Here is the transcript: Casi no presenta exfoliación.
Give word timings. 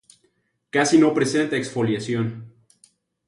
Casi 0.71 0.97
no 0.97 1.13
presenta 1.13 1.55
exfoliación. 1.57 2.27